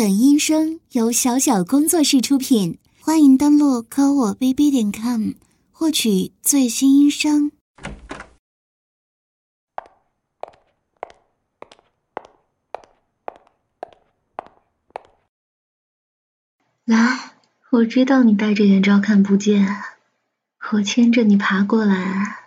[0.00, 5.32] 本音声由小小工作室出品，欢迎登录科我 bb 点 com
[5.70, 7.52] 获取最新音声。
[16.86, 17.34] 来，
[17.70, 19.68] 我知道你戴着眼罩看不见，
[20.72, 22.38] 我牵着你爬过来。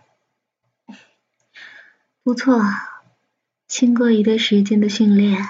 [2.24, 2.64] 不错，
[3.68, 5.48] 经过一段时间的训练。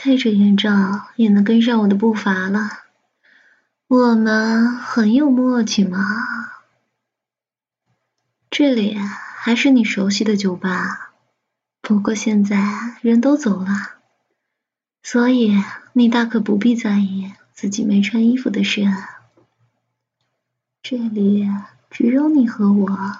[0.00, 2.70] 戴着眼罩也能跟上我的步伐了，
[3.88, 5.98] 我们很有默契嘛。
[8.48, 11.14] 这里还是你熟悉的酒吧，
[11.80, 13.96] 不过现在人都走了，
[15.02, 15.60] 所以
[15.94, 18.86] 你大可不必在意自己没穿衣服的事。
[20.80, 21.50] 这里
[21.90, 23.16] 只有你和我，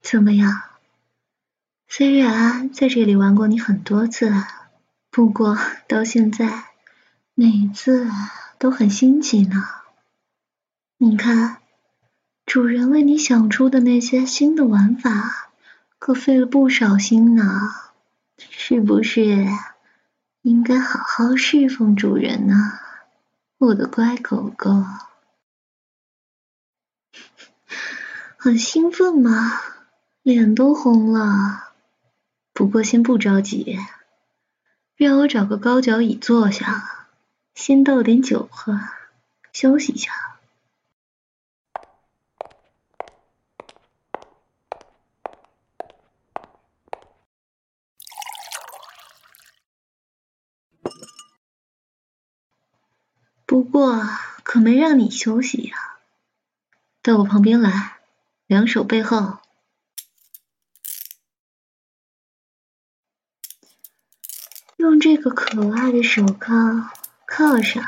[0.00, 0.62] 怎么样？
[1.88, 4.32] 虽然在这里玩过你很多次。
[5.12, 5.58] 不过
[5.88, 6.70] 到现在，
[7.34, 8.08] 每次
[8.58, 9.62] 都很新奇呢。
[10.96, 11.58] 你看，
[12.46, 15.50] 主人为你想出的那些新的玩法，
[15.98, 17.44] 可费了不少心呢。
[18.38, 19.46] 是不是
[20.40, 22.54] 应该好好侍奉主人呢，
[23.58, 24.82] 我的乖狗狗？
[28.38, 29.60] 很兴奋吗？
[30.22, 31.74] 脸都红了。
[32.54, 33.78] 不过先不着急。
[35.02, 37.08] 让我找个高脚椅坐下，
[37.56, 38.78] 先倒点酒喝，
[39.52, 40.12] 休息一下。
[53.44, 54.08] 不过
[54.44, 55.98] 可没让你休息呀，
[57.02, 57.98] 到我旁边来，
[58.46, 59.38] 两手背后。
[64.78, 66.90] 用这个可爱的手铐
[67.26, 67.84] 铐上，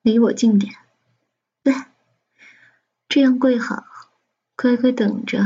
[0.00, 0.74] 离我近点，
[1.62, 1.74] 对，
[3.08, 3.84] 这样跪好，
[4.56, 5.44] 乖乖等着。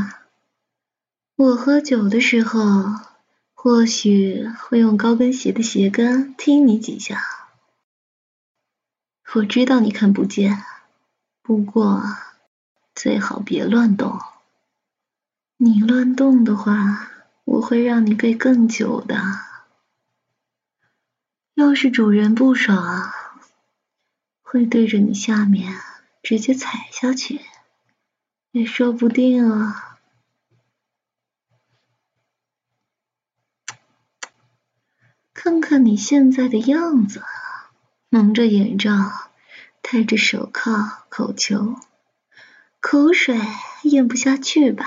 [1.35, 3.01] 我喝酒的时候，
[3.53, 7.21] 或许会用高跟鞋的鞋跟踢你几下。
[9.35, 10.63] 我知道你看不见，
[11.43, 12.05] 不过
[12.95, 14.21] 最好别乱动。
[15.57, 17.15] 你乱动的话。
[17.49, 19.17] 我会让你跪更久的。
[21.59, 23.13] 要是主人不爽，
[24.43, 25.75] 会对着你下面
[26.23, 27.41] 直接踩下去，
[28.53, 29.99] 也说不定啊。
[35.35, 37.25] 看看你现在的样子，
[38.09, 38.93] 蒙着眼罩，
[39.83, 41.75] 戴着手铐，口球，
[42.79, 43.37] 口水
[43.83, 44.85] 咽不下去吧？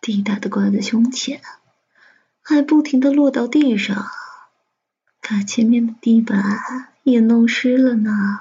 [0.00, 1.40] 滴答的挂在胸前，
[2.42, 4.10] 还不停的落到地上，
[5.20, 6.42] 把前面的地板
[7.02, 8.40] 也弄湿了呢。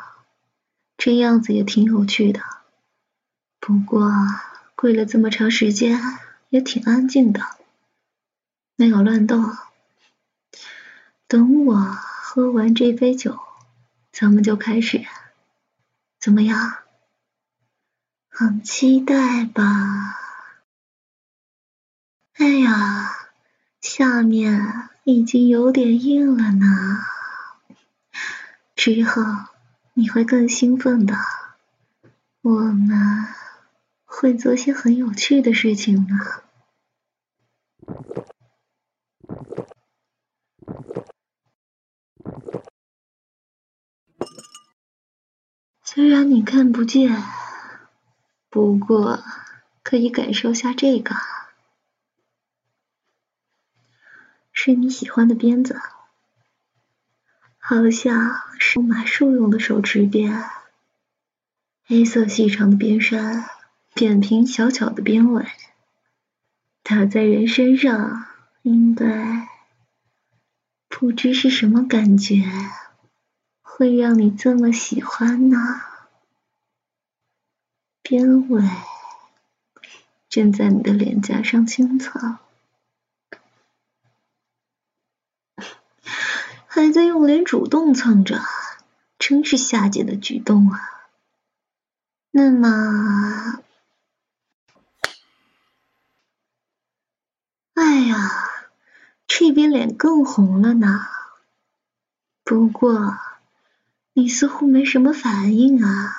[0.98, 2.42] 这样子也挺有趣的，
[3.60, 4.12] 不过
[4.76, 6.02] 跪了这么长时间，
[6.50, 7.42] 也挺安静的，
[8.76, 9.56] 没有乱动。
[11.28, 13.40] 等我喝完这杯酒，
[14.12, 15.06] 咱们就开始，
[16.20, 16.80] 怎么样？
[18.30, 20.18] 很期待吧？
[22.34, 23.30] 哎呀，
[23.80, 26.68] 下面已经有点硬了呢，
[28.76, 29.24] 之后
[29.96, 31.16] 你会更兴奋的。
[32.42, 33.26] 我们
[34.06, 36.16] 会做些很有趣的事情呢。
[45.84, 47.24] 虽然你看不见，
[48.48, 49.24] 不过
[49.82, 51.16] 可以感受下这个。
[54.62, 55.80] 是你喜欢的鞭子，
[57.60, 60.44] 好像是马术用的手持鞭，
[61.86, 63.46] 黑色细长的鞭身，
[63.94, 65.46] 扁平小巧的鞭尾，
[66.84, 68.26] 打在人身上，
[68.62, 69.48] 应该
[70.90, 72.44] 不知是什么感觉，
[73.62, 75.58] 会让你这么喜欢呢？
[78.02, 78.62] 鞭尾
[80.28, 82.40] 正在你的脸颊上轻蹭。
[86.72, 88.40] 还在用脸主动蹭着，
[89.18, 90.80] 真是下贱的举动啊！
[92.30, 93.64] 那么，
[97.74, 98.32] 哎呀，
[99.26, 101.08] 这边脸更红了呢。
[102.44, 103.18] 不过，
[104.14, 106.16] 你似乎没什么反应啊。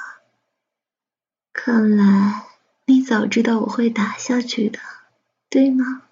[1.52, 2.46] 看来
[2.86, 4.80] 你早知道我会打下去的，
[5.48, 6.02] 对吗？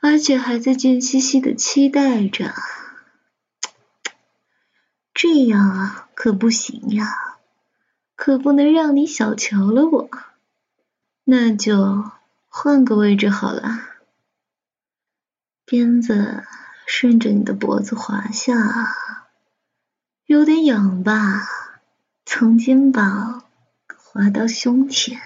[0.00, 2.54] 而且还在贱兮兮的期待着。
[5.22, 7.38] 这样啊可不行呀，
[8.16, 10.10] 可不能让你小瞧了我。
[11.22, 12.10] 那就
[12.48, 13.78] 换个位置好了，
[15.64, 16.42] 鞭子
[16.86, 18.52] 顺着你的脖子滑下，
[20.26, 21.40] 有点痒吧？
[22.26, 23.44] 从肩膀
[23.86, 25.22] 滑到胸前，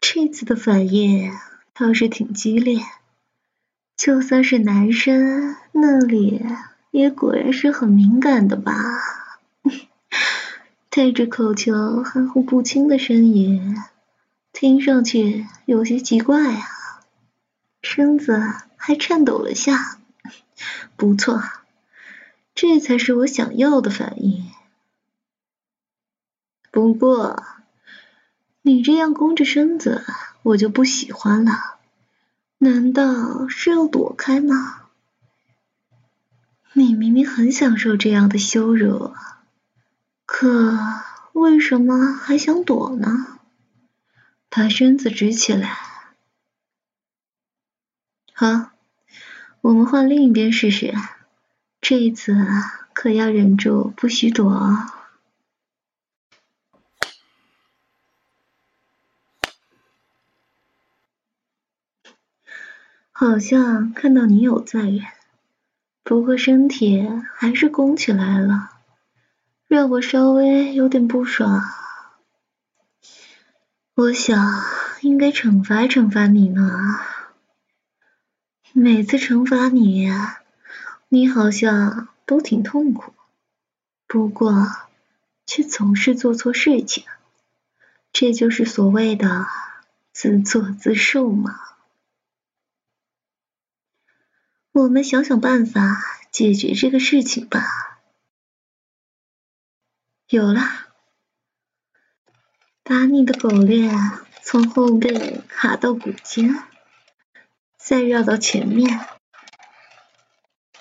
[0.00, 1.30] 这次的反应
[1.74, 2.80] 倒是挺激烈，
[3.96, 6.44] 就算是男生，那里
[6.90, 8.72] 也果然是很敏感的吧？
[10.90, 13.76] 带着口球含糊不清的声音，
[14.52, 16.68] 听上去有些奇怪啊，
[17.82, 18.42] 身子
[18.76, 19.98] 还颤抖了下。
[20.96, 21.42] 不错，
[22.54, 24.50] 这才是我想要的反应。
[26.70, 27.42] 不过，
[28.62, 30.04] 你这样弓着身子，
[30.42, 31.75] 我就不喜欢了。
[32.58, 34.88] 难道是要躲开吗？
[36.72, 39.14] 你明明很享受这样的羞辱。
[40.24, 40.78] 可
[41.32, 43.38] 为什么还想躲呢？
[44.48, 45.78] 把身子直起来。
[48.32, 48.70] 好，
[49.60, 50.94] 我们换另一边试试。
[51.80, 52.34] 这一次
[52.92, 54.95] 可要忍住，不许躲哦。
[63.18, 65.00] 好像看到你有在忍，
[66.02, 68.72] 不过身体还是弓起来了。
[69.68, 71.64] 让我稍微有点不爽，
[73.94, 74.62] 我想
[75.00, 77.00] 应该惩罚惩罚你呢。
[78.74, 80.12] 每次惩罚你，
[81.08, 83.14] 你好像都挺痛苦，
[84.06, 84.66] 不过
[85.46, 87.04] 却总是做错事情，
[88.12, 89.46] 这就是所谓的
[90.12, 91.58] 自作自受嘛。
[94.76, 95.80] 我们想想办法
[96.30, 97.98] 解决这个事情吧。
[100.28, 100.60] 有了，
[102.82, 103.90] 把你的狗链
[104.42, 106.62] 从后背卡到骨尖，
[107.78, 109.08] 再绕到前面，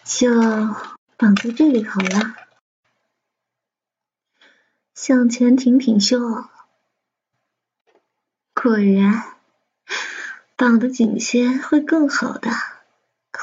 [0.04, 0.30] 就
[1.16, 2.36] 绑在这里好了。
[4.94, 6.50] 向前挺挺胸，
[8.54, 9.24] 果然
[10.58, 12.75] 绑得紧些会更好的。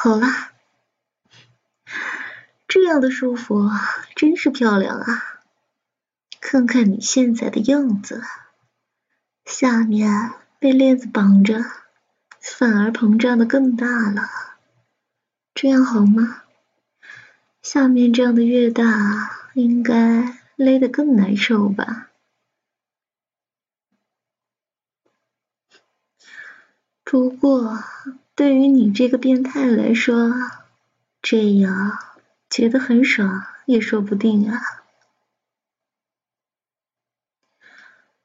[0.02, 0.26] 好了，
[2.66, 3.70] 这样的束缚
[4.16, 5.44] 真是漂亮啊！
[6.40, 8.20] 看看你现在的样子，
[9.44, 11.62] 下面被链子绑着，
[12.40, 14.28] 反而膨胀的更大了，
[15.54, 16.42] 这样好吗？
[17.62, 22.10] 下面这样的越大，应该勒得更难受吧？
[27.04, 27.84] 不过
[28.34, 30.32] 对于你这个变态来说，
[31.20, 31.98] 这样
[32.48, 34.60] 觉得很爽也说不定啊。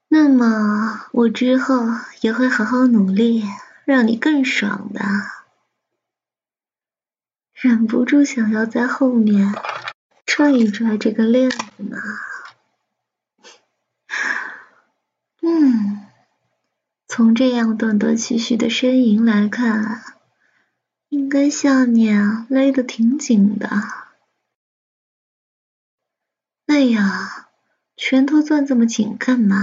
[0.08, 1.86] 那么我之后
[2.22, 3.44] 也会好好努力，
[3.84, 5.02] 让你更爽的。
[7.54, 9.54] 忍不住想要在后面
[10.26, 11.98] 拽一拽这个链子呢。
[15.42, 15.97] 嗯，
[17.18, 20.04] 从这样断断续续的呻吟来看，
[21.10, 23.68] 应该下面勒得挺紧的。
[26.68, 27.50] 哎呀，
[27.96, 29.58] 拳头攥这么紧干嘛？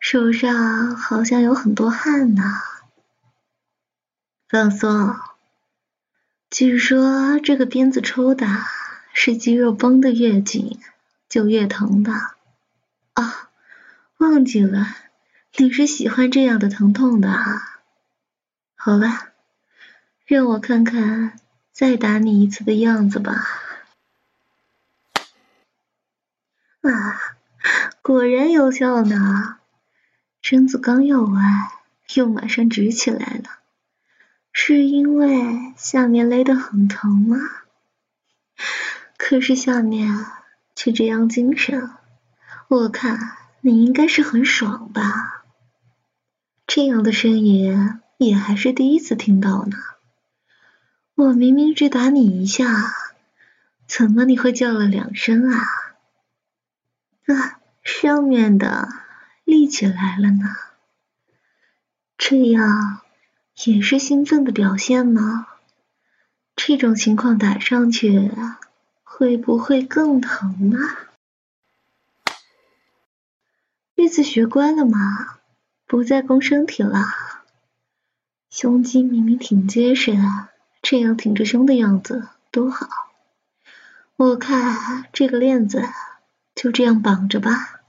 [0.00, 2.42] 手上好像有很多汗呢。
[4.48, 5.14] 放松。
[6.50, 8.48] 据说这个鞭子抽的
[9.12, 10.80] 是肌肉绷得越紧
[11.28, 12.12] 就越疼的。
[13.12, 13.48] 啊，
[14.16, 14.88] 忘记了，
[15.56, 17.80] 你是喜欢这样的疼痛的啊。
[18.76, 19.32] 好了，
[20.24, 21.38] 让我看看
[21.72, 23.44] 再打你一次的样子吧。
[26.82, 27.20] 啊，
[28.02, 29.56] 果然有效呢。
[30.40, 31.68] 身子刚要弯，
[32.14, 33.58] 又马上直起来了，
[34.52, 37.36] 是因为下面勒得很疼吗？
[39.18, 40.24] 可是下面
[40.74, 41.90] 却这样精神，
[42.68, 45.37] 我看你应该是很爽吧？
[46.68, 49.78] 这样的声音也还是第一次听到呢。
[51.14, 52.66] 我明明只打你一下，
[53.86, 55.66] 怎么你会叫了两声啊？
[57.26, 58.88] 啊，上面的。
[59.44, 60.44] 立起来了呢，
[62.18, 63.00] 这样
[63.64, 65.46] 也是兴奋的表现吗？
[66.54, 68.30] 这种情况打上去
[69.04, 70.78] 会不会更疼呢？
[73.96, 75.37] 这次学乖了吗？
[75.88, 77.02] 不再弓身体了，
[78.50, 80.48] 胸肌明明挺结实的，
[80.82, 82.86] 这样挺着胸的样子多好。
[84.16, 85.82] 我看这个链子
[86.54, 87.80] 就这样绑着吧，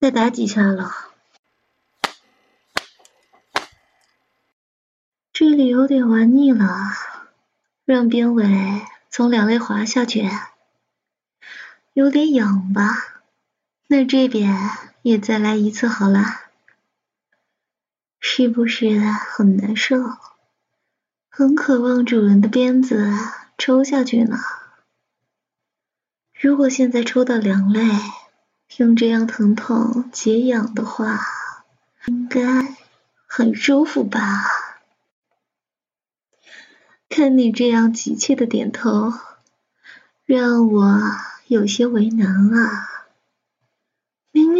[0.00, 0.90] 再打几下了。
[5.32, 6.66] 这里有点玩腻了，
[7.84, 10.28] 让边尾从两肋滑下去，
[11.92, 13.22] 有点痒吧？
[13.86, 14.52] 那这边
[15.02, 16.24] 也再来一次好了，
[18.20, 19.96] 是不是很难受？
[21.28, 23.10] 很渴望主人的鞭子
[23.56, 24.38] 抽下去呢。
[26.38, 27.82] 如果现在抽到两肋，
[28.76, 31.20] 用这样疼痛解痒的话，
[32.06, 32.76] 应该
[33.26, 34.44] 很舒服吧？
[37.08, 39.12] 看你这样急切的点头，
[40.24, 41.00] 让我
[41.46, 42.99] 有些为难啊。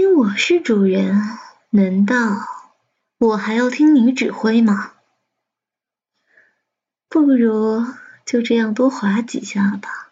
[0.00, 1.20] 明明我是主人，
[1.68, 2.16] 难道
[3.18, 4.92] 我还要听你指挥吗？
[7.10, 7.84] 不如
[8.24, 10.08] 就这样多划几下吧，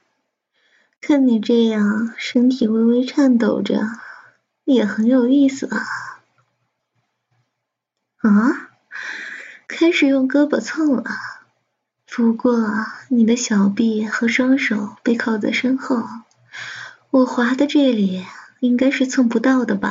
[1.01, 3.81] 看你这样身体微微颤抖着，
[4.65, 5.87] 也很有意思啊。
[8.19, 8.69] 啊，
[9.69, 11.05] 开始用胳膊蹭了，
[12.05, 12.69] 不过
[13.09, 16.05] 你的小臂和双手被靠在身后，
[17.09, 18.27] 我划的这里
[18.61, 19.91] 应该是蹭不到的吧？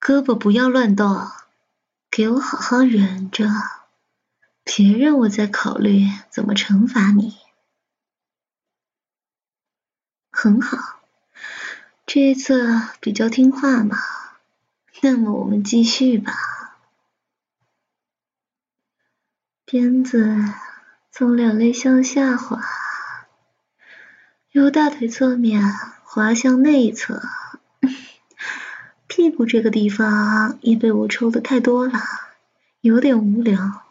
[0.00, 1.28] 胳膊不要乱动，
[2.10, 3.48] 给我好好忍着。
[4.64, 7.36] 别让我再考虑怎么惩罚你。
[10.30, 11.00] 很好，
[12.06, 13.96] 这一次比较听话嘛，
[15.00, 16.32] 那么我们继续吧。
[19.64, 20.36] 鞭子
[21.10, 22.60] 从两肋向下滑，
[24.58, 25.62] 由大腿侧面
[26.02, 27.22] 滑向内侧，
[29.06, 31.92] 屁股这个地方也被我抽的太多了，
[32.80, 33.84] 有点无聊。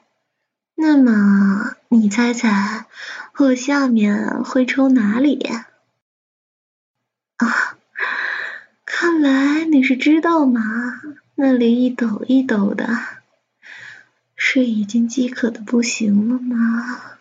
[0.75, 2.85] 那么，你猜猜
[3.37, 5.41] 我下面会抽哪里？
[7.37, 7.77] 啊，
[8.83, 10.61] 看来你是知道嘛，
[11.35, 12.89] 那里一抖一抖的，
[14.35, 17.19] 是已经饥渴的不行了吗？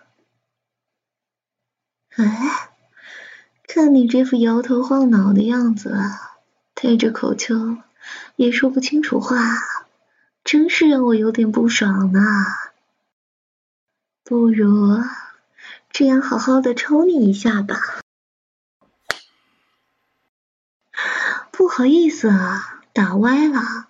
[2.16, 2.70] 哎，
[3.66, 5.96] 看你这副摇头晃脑的样子，
[6.74, 7.78] 对着口球
[8.36, 9.36] 也说不清楚话，
[10.44, 12.20] 真是让我有点不爽呢。
[14.22, 15.02] 不如
[15.90, 17.76] 这样好好的抽你一下吧。
[21.50, 23.88] 不好意思啊，打歪了，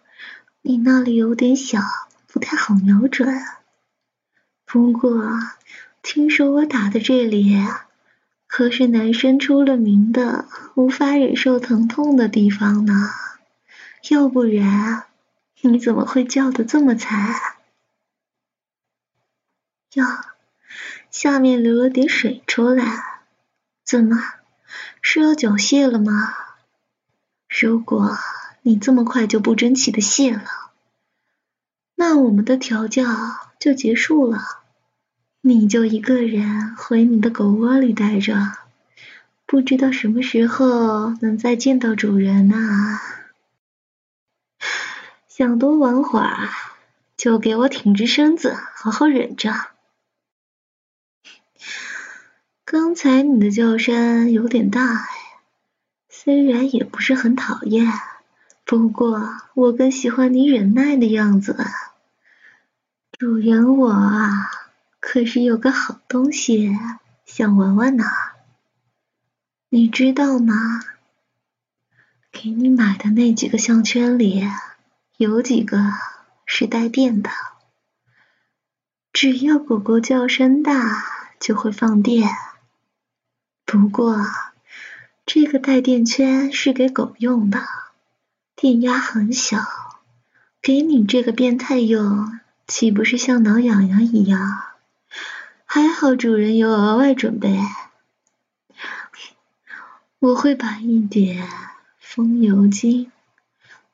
[0.63, 1.81] 你那里有点小，
[2.27, 3.29] 不太好瞄准。
[4.65, 5.31] 不过
[6.03, 7.57] 听说我打的这里
[8.47, 13.11] 可是男生出了名的无法忍受疼痛的地方呢，
[14.11, 15.05] 要不然
[15.61, 17.35] 你怎么会叫的这么惨？
[19.95, 20.05] 哟，
[21.11, 23.21] 下面流了点水出来，
[23.85, 24.17] 怎么
[25.03, 26.35] 是要缴械了吗？
[27.49, 28.17] 如果
[28.63, 30.45] 你这么快就不争气的谢了，
[31.95, 33.05] 那我们的调教
[33.59, 34.41] 就结束了，
[35.49, 38.35] 你就一个人回你的狗窝里待着，
[39.47, 42.99] 不知道什么时候能再见到主人呢。
[45.29, 46.49] 想多玩会儿，
[47.17, 49.55] 就给我挺直身子，好好忍着。
[52.65, 55.07] 刚才你的叫声有点大，
[56.09, 57.87] 虽然也不是很讨厌，
[58.65, 59.23] 不过
[59.55, 61.57] 我更喜欢你忍耐的样子。
[63.17, 64.51] 主人，我啊，
[65.09, 66.77] 可是有个好东西
[67.25, 68.05] 想玩玩呢，
[69.69, 70.53] 你知道吗？
[72.33, 74.51] 给你买的那几个项圈里，
[75.17, 75.79] 有几个
[76.45, 77.31] 是带电的，
[79.13, 81.05] 只要狗狗叫声大，
[81.39, 82.29] 就会放电。
[83.65, 84.27] 不过，
[85.25, 87.65] 这个带电圈是给狗用的，
[88.57, 89.65] 电压很小，
[90.61, 94.65] 给你这个变态用，岂不是像挠痒痒一样？
[95.77, 97.61] 还好主人有额外准备，
[100.19, 101.47] 我会把一点
[101.99, 103.13] 风油精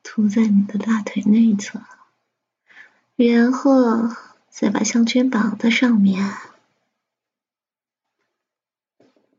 [0.01, 1.81] 涂在你的大腿内侧，
[3.17, 4.15] 然后
[4.49, 6.33] 再把项圈绑在上面。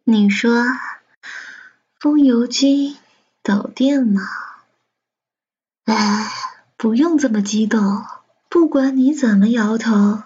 [0.03, 0.65] 你说
[1.99, 2.99] 风油精
[3.43, 4.21] 导电吗？
[5.87, 6.31] 哎，
[6.77, 8.05] 不用这么激动。
[8.51, 10.23] 不管你怎么摇头，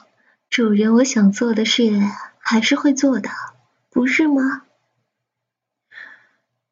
[0.50, 2.00] 主人我想做的事
[2.38, 3.28] 还是会做的，
[3.90, 4.62] 不是吗？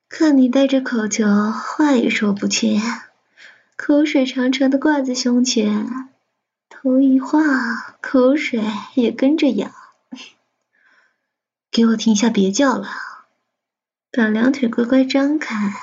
[0.08, 2.80] 看你带着口球，话也说不清，
[3.76, 6.10] 口水长长的挂在胸前，
[6.68, 7.42] 头一晃，
[8.00, 8.64] 口水
[8.94, 9.72] 也跟着痒。
[11.70, 12.88] 给我停下，别叫了，
[14.10, 15.74] 把两腿乖乖张开。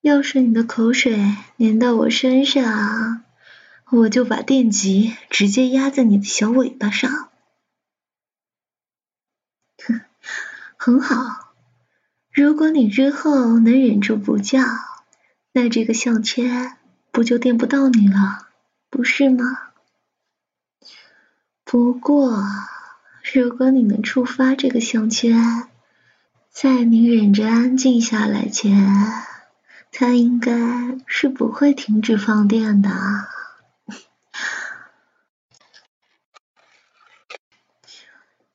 [0.00, 3.22] 要是你的口水粘到我身上，
[3.92, 7.30] 我就把电极直接压在你的小尾巴上。
[9.84, 10.00] 哼，
[10.76, 11.54] 很好。
[12.32, 14.60] 如果你之后能忍住不叫，
[15.52, 16.76] 那这个项圈
[17.10, 18.46] 不就电不到你了，
[18.90, 19.44] 不是吗？
[21.64, 22.44] 不过，
[23.34, 25.68] 如果你能触发这个项圈，
[26.52, 28.86] 在你忍着安静下来前，
[29.90, 32.90] 它应该是不会停止放电的。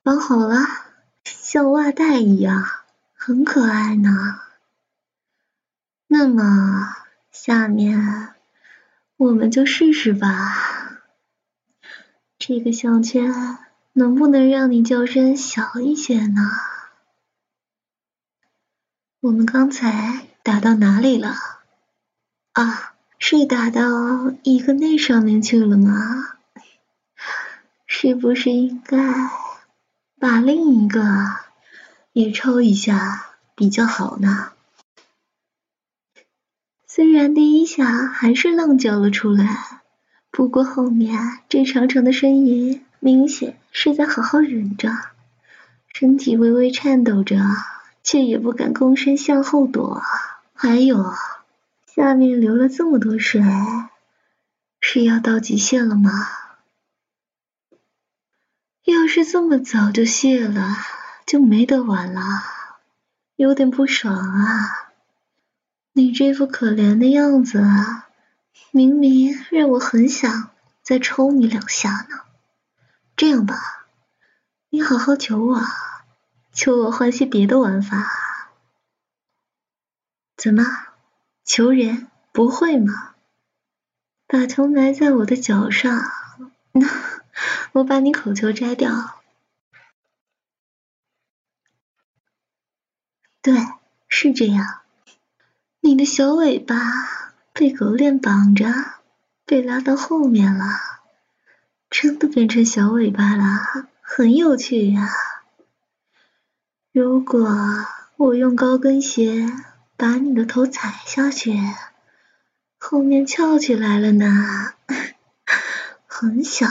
[0.05, 0.59] 绑好了，
[1.23, 2.63] 像袜带一样，
[3.15, 4.39] 很可爱呢。
[6.05, 6.95] 那么，
[7.31, 8.35] 下面
[9.17, 11.01] 我们就试试吧。
[12.37, 13.57] 这个项圈
[13.93, 16.51] 能不能让你叫声小一些呢？
[19.21, 21.33] 我们刚才打到哪里了？
[22.51, 26.37] 啊，是打到一个那上面去了吗？
[27.87, 28.97] 是不是应该
[30.27, 31.03] 把另一个
[32.11, 34.53] 也抽一下比较好呢？
[36.87, 39.83] 虽然第一下还是愣叫了出来，
[40.31, 44.89] 不过后面这长长的呻吟明显是在好好忍着，
[45.93, 47.37] 身体微微颤抖着，
[48.01, 50.01] 却也不敢躬身向后躲。
[50.55, 51.13] 还有，
[51.85, 53.43] 下面流了这么多水，
[54.81, 56.09] 是要到极限了吗？
[58.85, 60.77] 要是这么早就谢了，
[61.25, 62.21] 就没得玩了，
[63.35, 64.93] 有点不爽啊。
[65.93, 67.63] 你这副可怜的样子，
[68.69, 70.51] 明明让我很想
[70.83, 72.19] 再抽你两下呢。
[73.15, 73.87] 这样吧，
[74.69, 75.61] 你好好求我，
[76.53, 78.07] 求我换些别的玩法。
[80.37, 80.63] 怎么，
[81.43, 83.15] 求人不会吗？
[84.27, 86.03] 把球埋在我的脚上，
[86.73, 86.87] 那
[87.73, 89.21] 我把你口球摘掉。
[93.41, 93.53] 对，
[94.07, 94.81] 是这样。
[95.81, 96.75] 你的小尾巴
[97.53, 98.65] 被狗链绑着，
[99.45, 100.65] 被拉到后面了，
[101.91, 105.09] 真的变成小尾巴了，很有趣呀。
[106.91, 107.47] 如果
[108.17, 109.45] 我用高跟鞋
[109.95, 111.59] 把你的头踩下去，
[112.79, 114.73] 后面翘起来了呢，
[116.07, 116.67] 很小，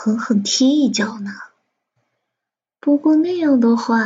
[0.00, 1.32] 狠狠踢一脚呢。
[2.78, 4.04] 不过那样的话，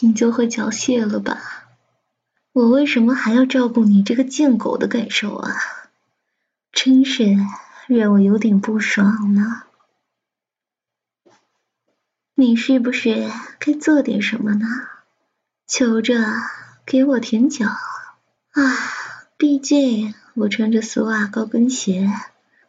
[0.00, 1.38] 你就会缴械了吧？
[2.52, 5.54] 我为什么还要照顾你这个贱狗的感受啊？
[6.72, 7.36] 真是
[7.86, 9.62] 让我有点不爽呢。
[12.34, 14.66] 你是不是该做点什么呢？
[15.68, 16.18] 求着
[16.84, 18.62] 给我舔脚啊！
[19.36, 22.10] 毕竟我穿着丝袜高跟鞋，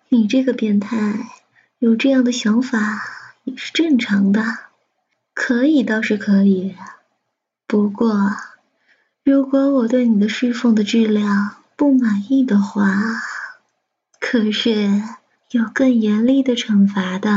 [0.10, 1.32] 你这个变态
[1.79, 3.01] 有这样的想法
[3.43, 4.43] 也是正常的。
[5.33, 6.75] 可以倒是可以，
[7.67, 8.31] 不过。
[9.23, 12.95] 如果我对你的侍奉的质量不满意的话，
[14.19, 15.03] 可是
[15.51, 17.29] 有更严厉的惩罚的。